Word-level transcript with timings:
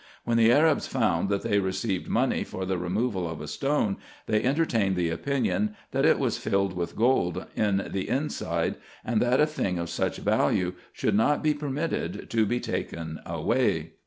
When 0.23 0.37
the 0.37 0.51
Arabs 0.51 0.87
found 0.87 1.29
that 1.29 1.43
they 1.43 1.59
received 1.59 2.09
money 2.09 2.43
for 2.43 2.65
the 2.65 2.79
removal 2.79 3.29
of 3.29 3.39
a 3.39 3.47
stone, 3.47 3.97
they 4.25 4.41
entertained 4.41 4.95
the 4.95 5.11
opinion, 5.11 5.75
that 5.91 6.05
it 6.05 6.17
was 6.17 6.39
filled 6.39 6.73
with 6.75 6.95
gold 6.95 7.45
in 7.55 7.87
the 7.91 8.09
inside, 8.09 8.77
and 9.05 9.21
that 9.21 9.39
a 9.39 9.45
thing 9.45 9.77
of 9.77 9.91
such 9.91 10.17
value 10.17 10.73
should 10.91 11.13
not 11.13 11.43
be 11.43 11.53
permitted 11.53 12.31
to 12.31 12.47
be 12.47 12.59
taken 12.59 13.19
away. 13.27 13.91